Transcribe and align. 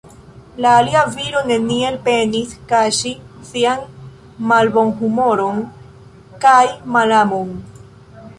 La 0.65 0.69
alia 0.75 1.01
viro 1.17 1.41
neniel 1.49 1.99
penis 2.07 2.55
kaŝi 2.71 3.11
sian 3.51 3.85
malbonhumoron 4.53 5.63
kaj 6.47 6.65
malamon. 6.97 7.55